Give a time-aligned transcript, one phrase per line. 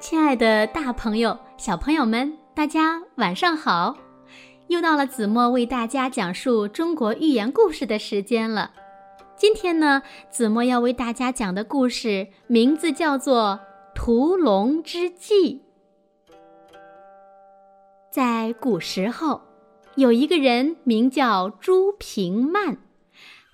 [0.00, 3.96] 亲爱的，大朋友、小朋友们，大家晚上好！
[4.68, 8.70] 又到了子墨为大家讲述中国寓言故事的时间了。
[9.36, 13.60] 今天呢，子墨要为大家讲的故事名字叫做
[13.96, 15.62] 《屠龙之计》。
[18.10, 19.42] 在古时候，
[19.96, 22.78] 有一个人名叫朱平曼。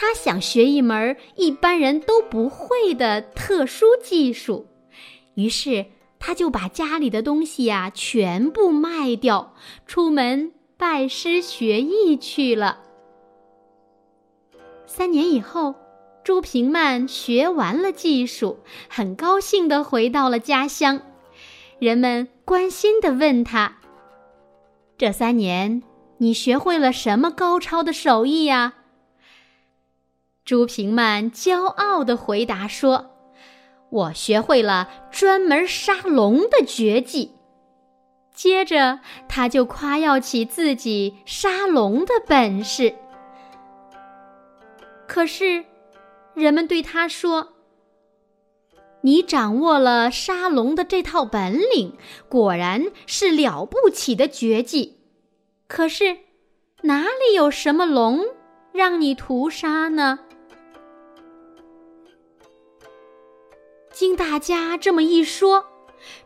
[0.00, 4.68] 他想学一门一般人都不会的特殊技术，
[5.34, 5.86] 于是。
[6.20, 9.54] 他就把家里的东西呀全部卖掉，
[9.86, 12.80] 出门拜师学艺去了。
[14.84, 15.76] 三年以后，
[16.24, 21.00] 朱平曼学完了技术，很高兴的回到了家乡。
[21.78, 23.78] 人们关心的问他
[24.98, 25.84] ：“这三年，
[26.16, 28.74] 你学会了什么高超的手艺呀？”
[30.48, 33.10] 朱平曼骄傲的回答说。
[33.90, 37.32] 我学会了专门杀龙的绝技，
[38.34, 42.94] 接着他就夸耀起自己杀龙的本事。
[45.06, 45.66] 可是，
[46.32, 47.48] 人们对他说
[49.04, 51.94] ：“你掌握了杀龙的这套本领，
[52.30, 54.98] 果然是了不起的绝技。
[55.66, 56.16] 可是，
[56.84, 58.24] 哪里有什么龙
[58.72, 60.20] 让你屠杀呢？”
[63.98, 65.64] 经大家这么一说，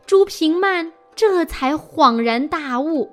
[0.05, 3.09] 朱平曼这才恍然大悟，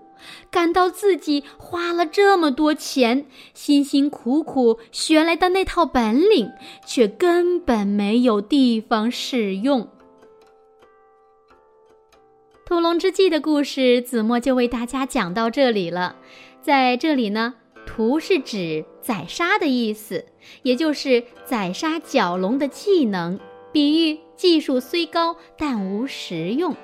[0.51, 6.51] 感到自己花了这么多钱，辛辛苦苦学来的那套本领，
[6.87, 9.89] 却根本没有地方使用。
[12.67, 16.17] 屠龙之计的故事，子墨就为大家讲到这里了。
[16.61, 17.55] 在这里呢
[17.89, 20.27] ，“屠”是指宰杀的意思，
[20.65, 23.41] 也就是宰杀角龙的技能。
[23.73, 26.75] 比喻技术虽高，但无实用。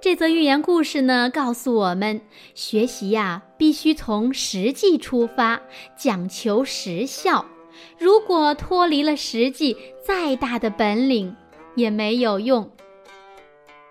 [0.00, 2.22] 这则寓言故事呢，告诉我们，
[2.54, 5.60] 学习呀，必须从实际出发，
[5.94, 7.44] 讲求实效。
[7.98, 11.36] 如果脱离了实际，再大的本领
[11.74, 12.70] 也没有用。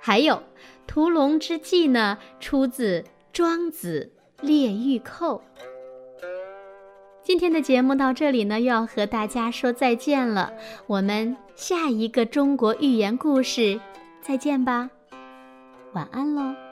[0.02, 0.42] 还有，
[0.88, 3.02] 屠龙之计呢，出自
[3.32, 4.12] 《庄子·
[4.46, 5.44] 列御寇》。
[7.22, 10.52] 今天的节目到这里呢，又要和大家说再见了。
[10.88, 13.80] 我们下一个中国寓言故事
[14.22, 14.90] 再见吧，
[15.94, 16.69] 晚安喽。